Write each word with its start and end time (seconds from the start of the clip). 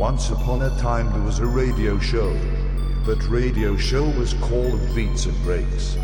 Once 0.00 0.30
upon 0.30 0.62
a 0.62 0.70
time 0.78 1.12
there 1.12 1.20
was 1.20 1.40
a 1.40 1.46
radio 1.46 1.98
show. 1.98 2.32
That 3.04 3.22
radio 3.28 3.76
show 3.76 4.08
was 4.18 4.32
called 4.40 4.80
Beats 4.94 5.26
and 5.26 5.36
Breaks. 5.44 5.98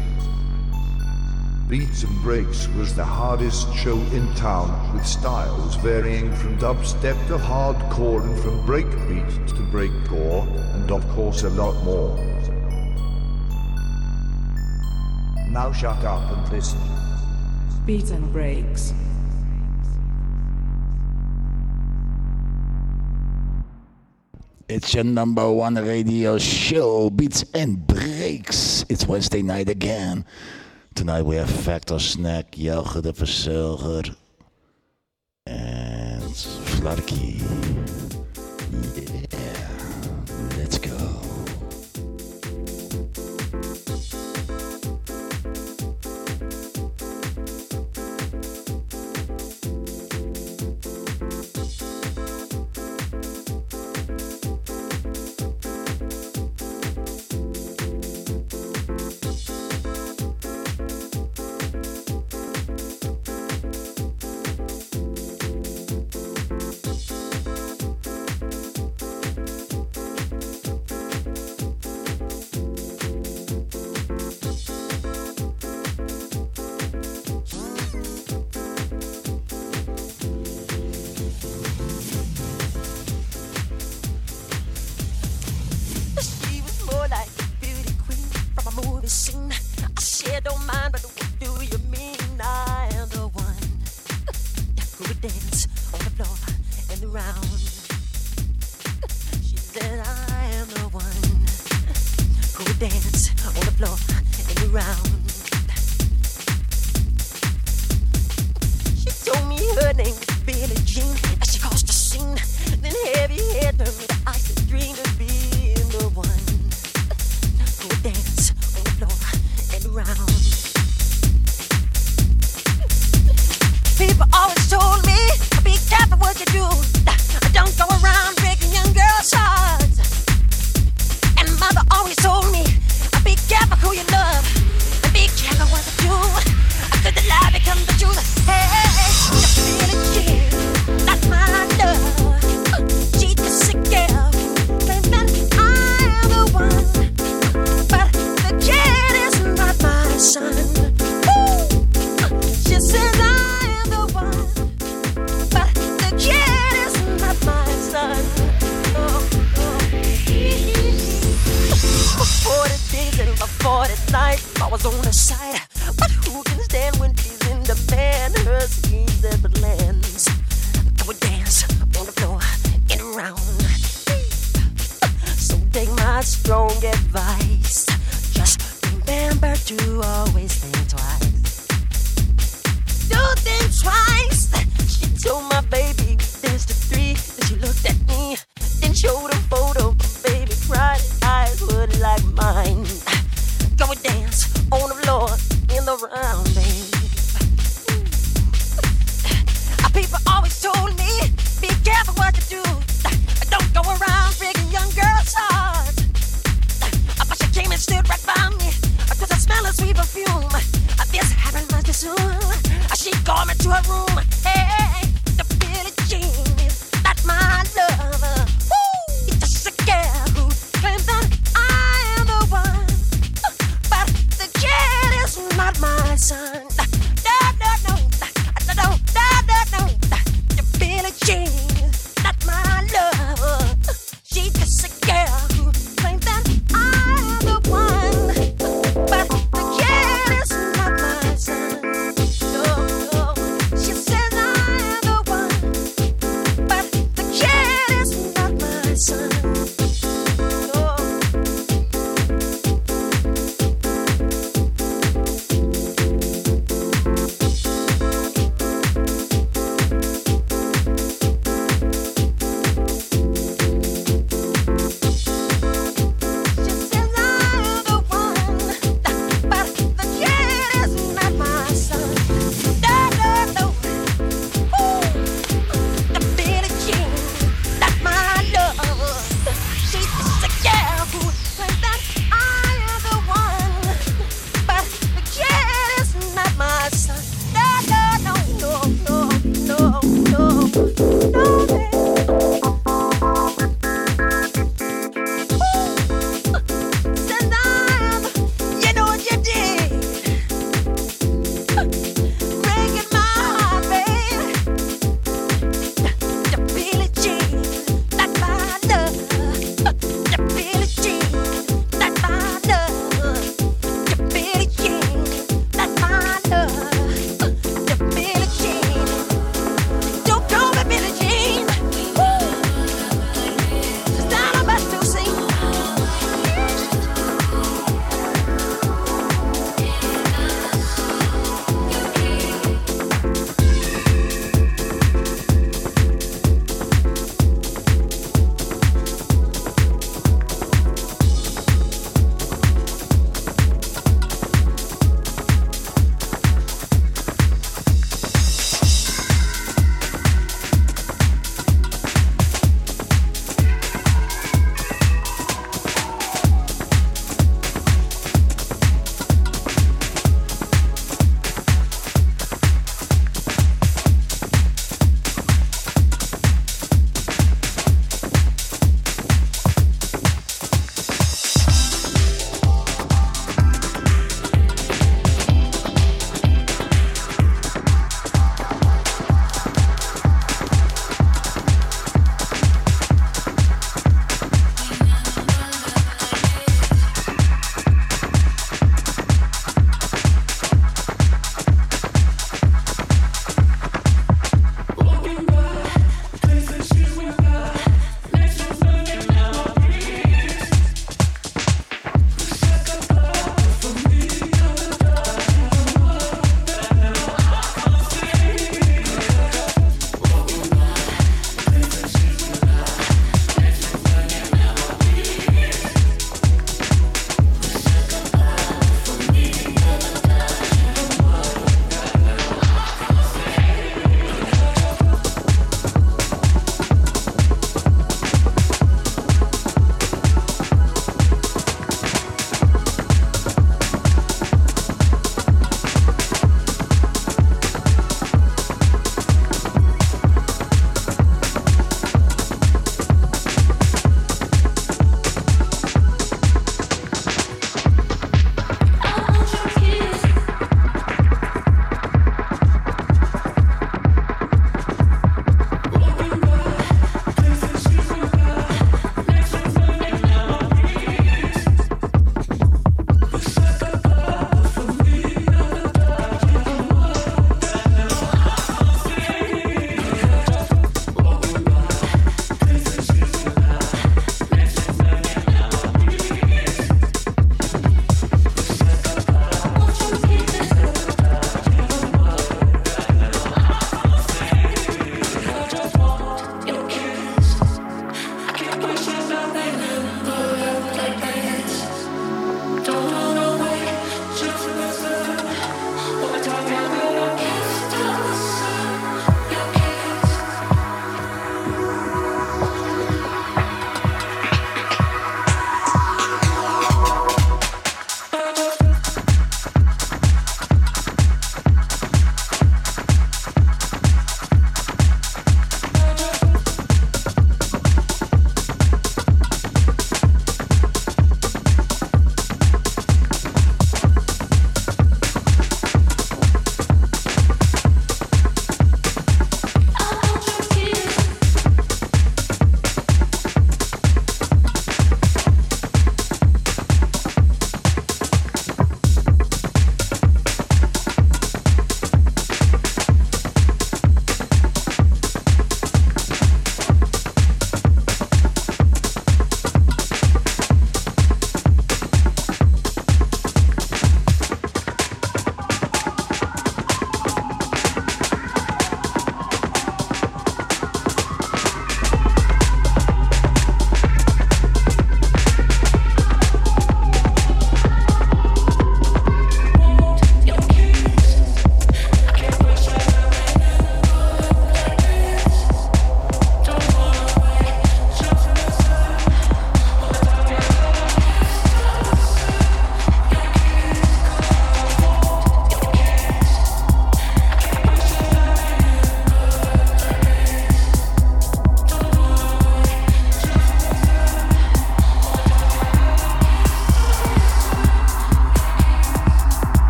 Beats 1.66 2.02
and 2.02 2.22
Breaks 2.22 2.68
was 2.76 2.94
the 2.94 3.06
hardest 3.06 3.74
show 3.74 3.96
in 4.12 4.30
town, 4.34 4.92
with 4.92 5.06
styles 5.06 5.76
varying 5.76 6.30
from 6.36 6.58
dubstep 6.58 7.16
to 7.28 7.38
hardcore 7.38 8.22
and 8.22 8.38
from 8.40 8.66
breakbeat 8.66 9.46
to 9.48 9.62
breakcore, 9.72 10.46
and 10.74 10.92
of 10.92 11.08
course 11.12 11.44
a 11.44 11.48
lot 11.48 11.82
more. 11.82 12.18
Now 15.48 15.72
shut 15.72 16.04
up 16.04 16.30
and 16.32 16.52
listen. 16.52 16.78
Beats 17.86 18.10
and 18.10 18.30
Breaks. 18.30 18.92
It's 24.68 24.94
your 24.94 25.04
number 25.04 25.48
one 25.48 25.76
radio 25.76 26.38
show, 26.38 27.08
Beats 27.08 27.44
and 27.54 27.86
Breaks. 27.86 28.84
It's 28.88 29.06
Wednesday 29.06 29.40
night 29.40 29.68
again. 29.68 30.24
Tonight 30.96 31.22
we 31.22 31.36
have 31.36 31.48
Factor 31.48 32.00
Snack, 32.00 32.50
Jelger 32.50 33.00
de 33.00 33.12
Verzwelger, 33.12 34.16
and 35.46 36.22
Flarky. 36.24 37.95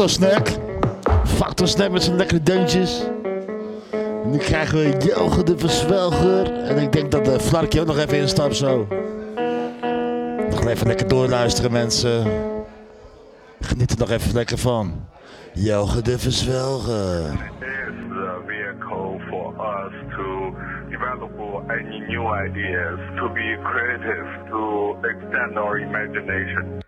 Factor 0.00 0.28
Snack. 0.28 0.48
Factor 1.24 1.68
Snack 1.68 1.90
met 1.90 2.02
zijn 2.02 2.16
lekkere 2.16 2.42
deuntjes. 2.42 3.06
Nu 4.24 4.38
krijgen 4.38 4.78
we 4.78 4.96
Joge 5.06 5.42
de 5.42 5.58
Verzwelger. 5.58 6.52
En 6.52 6.78
ik 6.78 6.92
denk 6.92 7.10
dat 7.10 7.24
de 7.24 7.40
Flarkje 7.40 7.80
ook 7.80 7.86
nog 7.86 7.98
even 7.98 8.18
instapt 8.18 8.56
zo. 8.56 8.86
Nog 10.50 10.66
even 10.66 10.86
lekker 10.86 11.08
doorluisteren 11.08 11.72
mensen. 11.72 12.26
Geniet 13.60 13.90
er 13.90 13.98
nog 13.98 14.10
even 14.10 14.34
lekker 14.34 14.58
van. 14.58 15.08
Joge 15.52 16.02
de 16.02 16.18
Verzwelger. 16.18 17.48
any 21.70 22.00
new 22.08 22.26
ideas, 22.46 22.98
to 23.16 23.28
be 23.28 23.56
creative, 23.62 24.48
to 24.50 24.96
extend 25.04 25.56
our 25.56 25.78
imagination. 25.78 26.82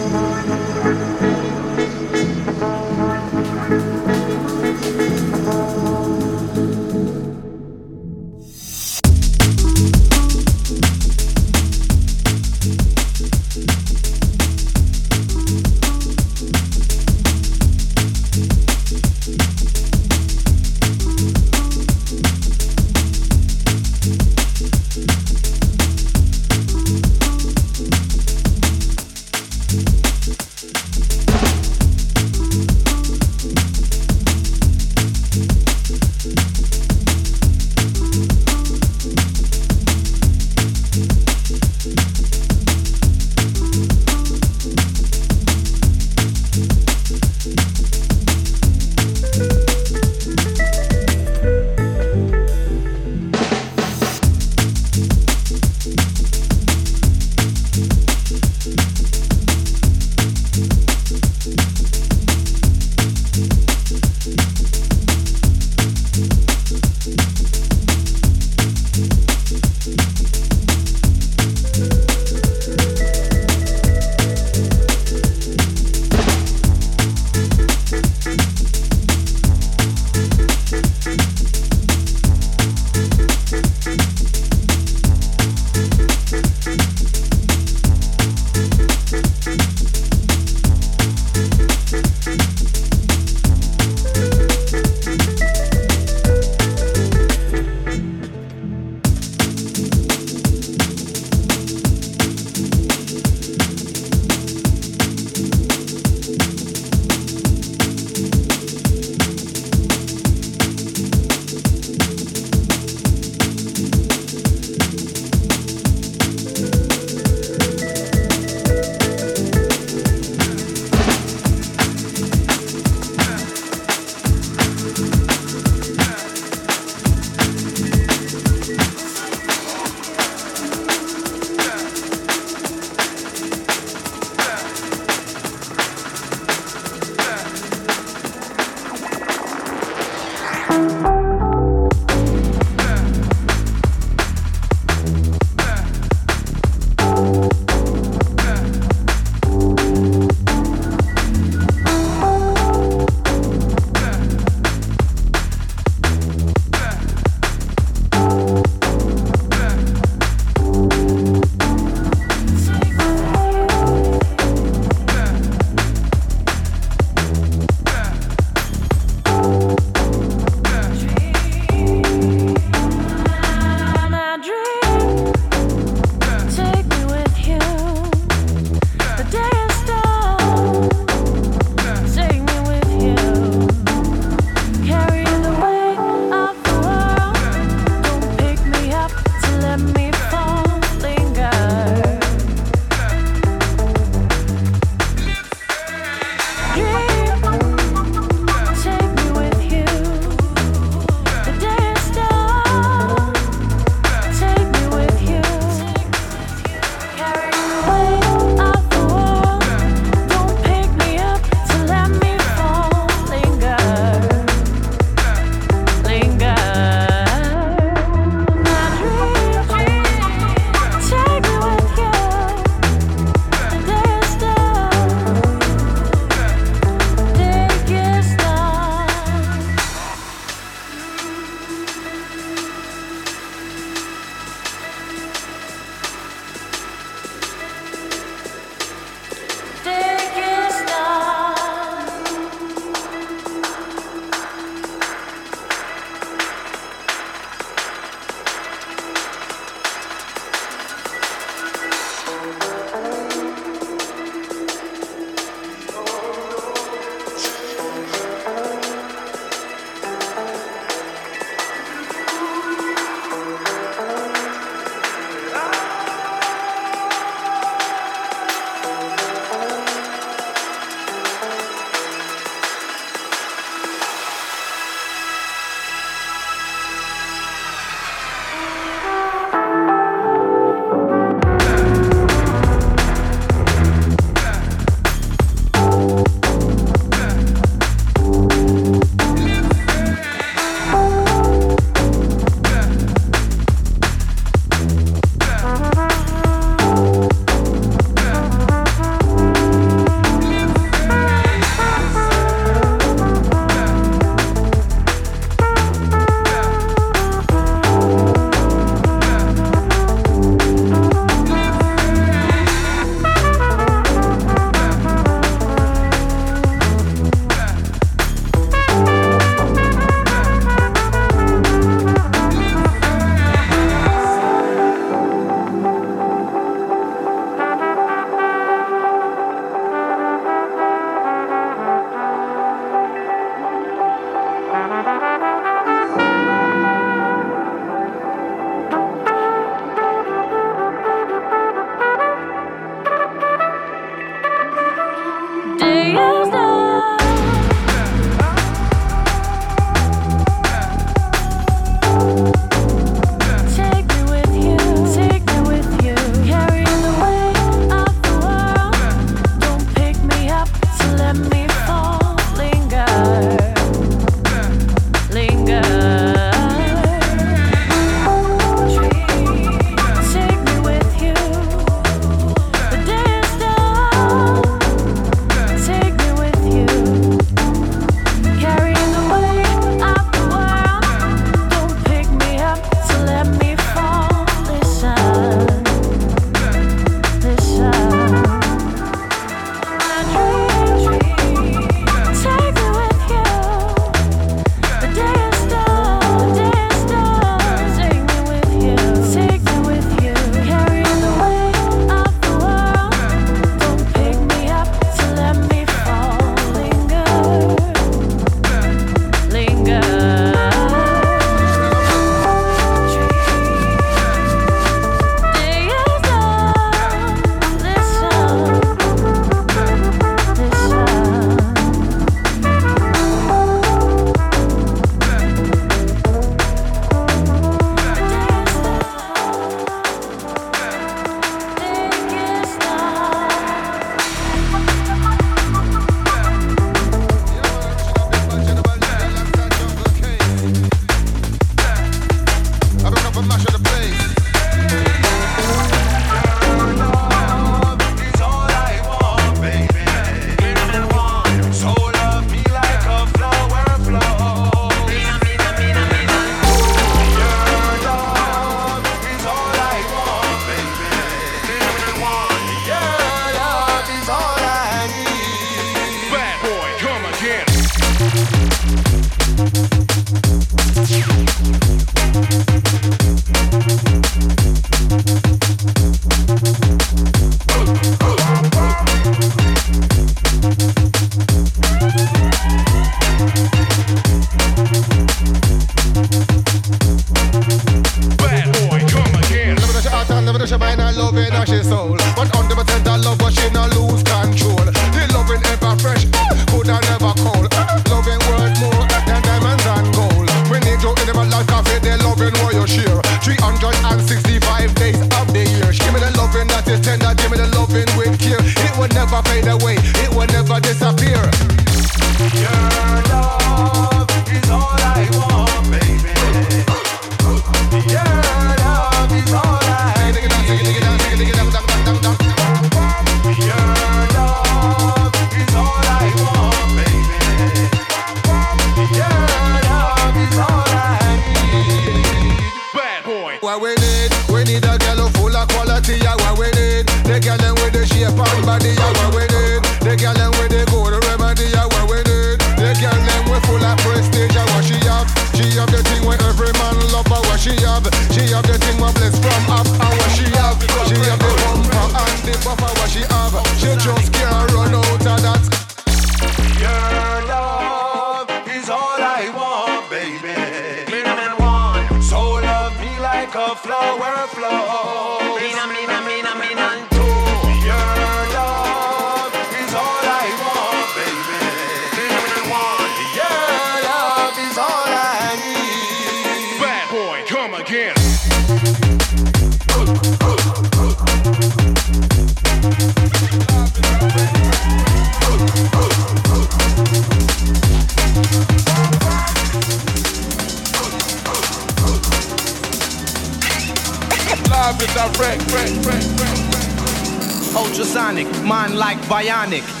Ultrasonic, 598.41 598.65
mind 598.65 598.97
like 598.97 599.17
bionic. 599.29 600.00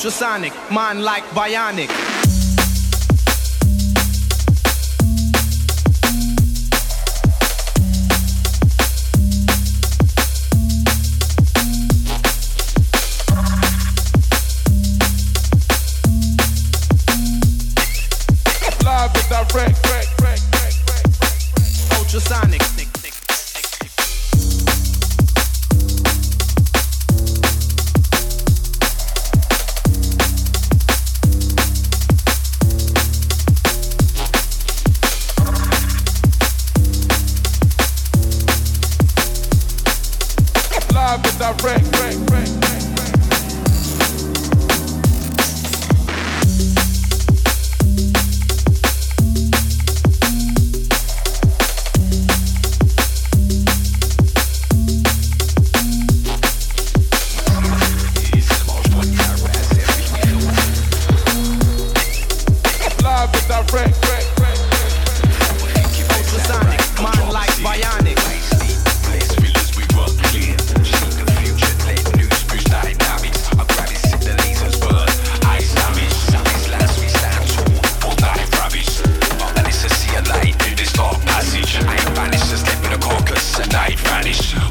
Ultrasonic, 0.00 0.54
mind 0.70 1.04
like 1.04 1.24
bionic. 1.34 2.09
station. 84.32 84.69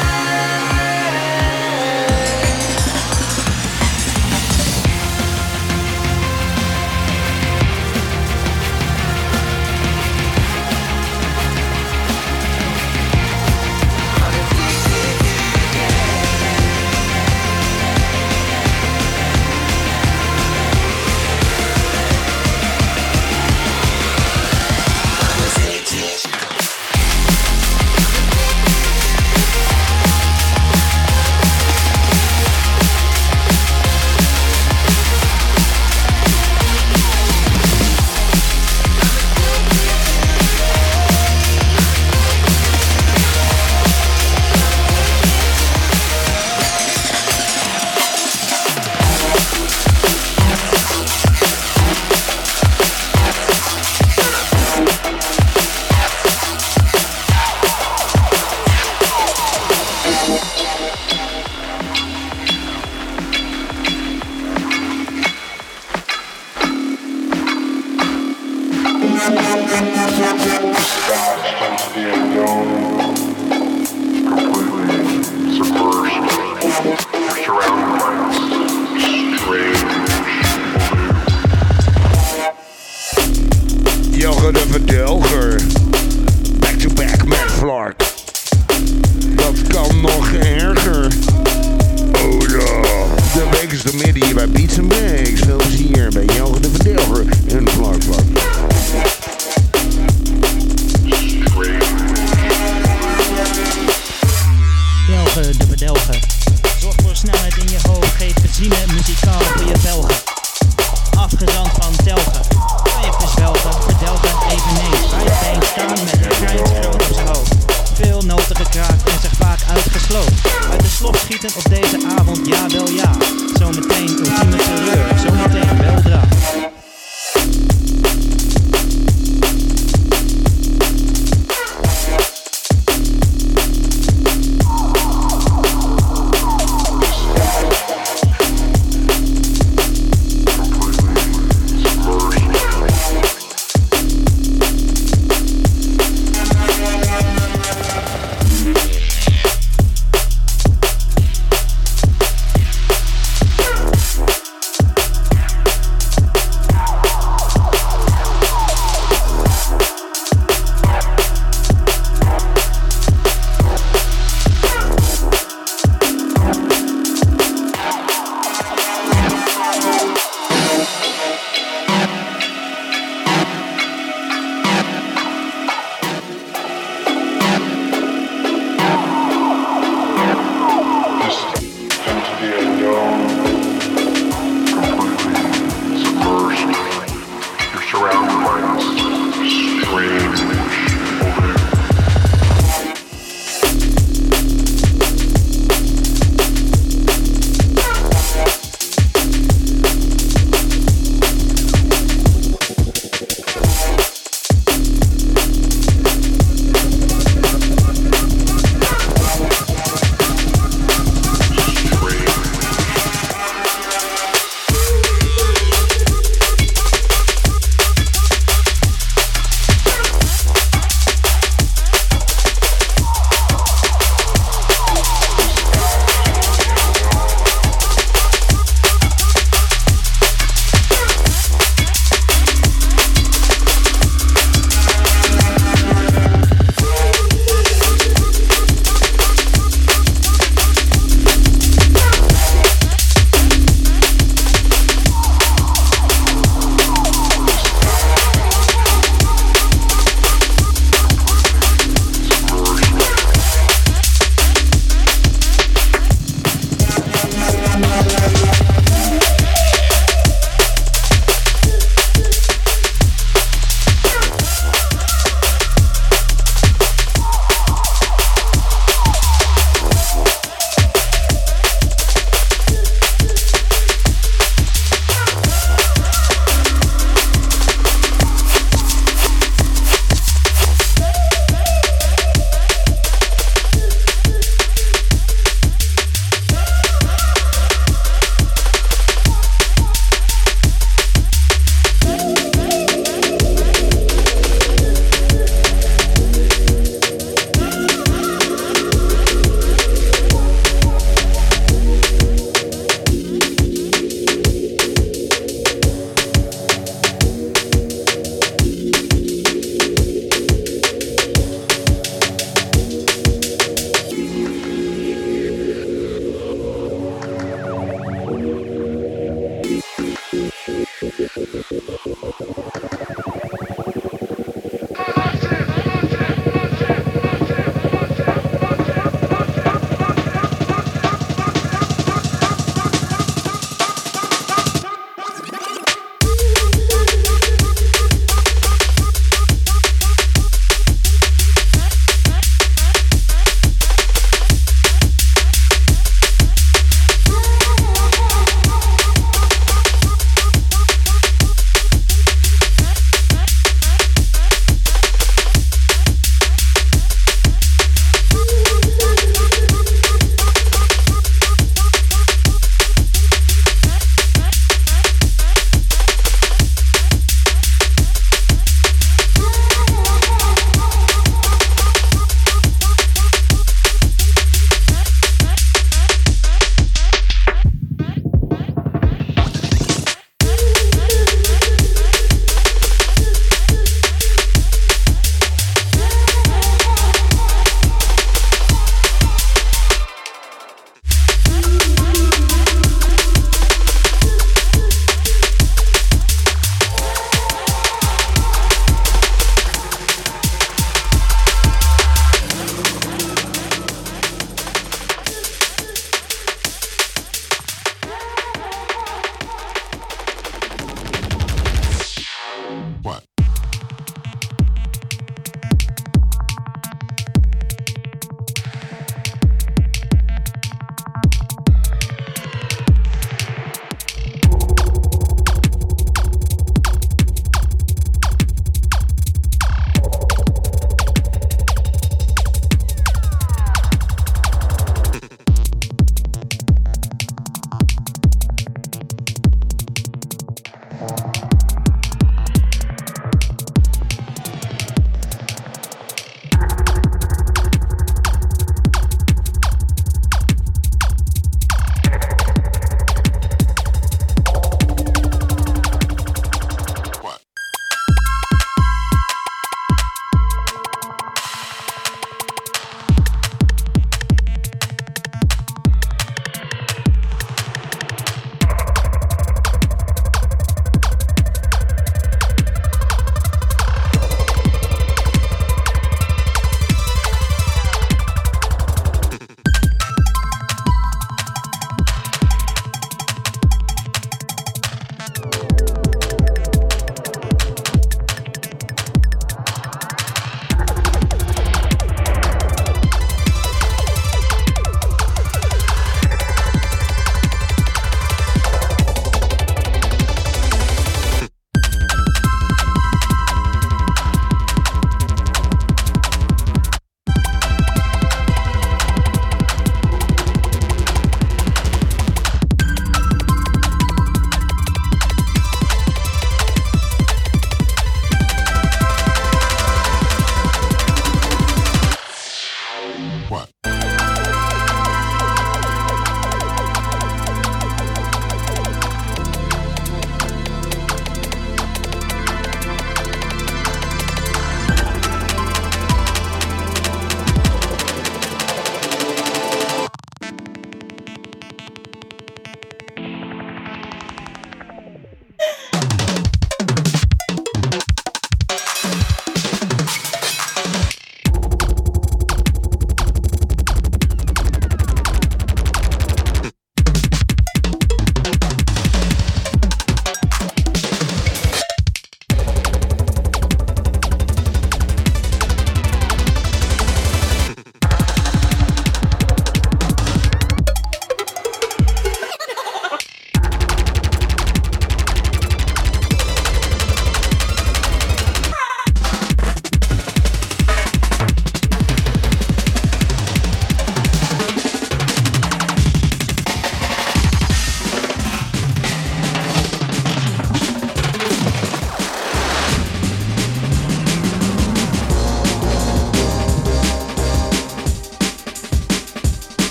time 0.00 0.23